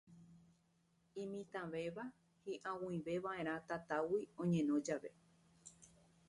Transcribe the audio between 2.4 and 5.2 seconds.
hiʼag̃uivevaʼerã tatágui oñeno jave.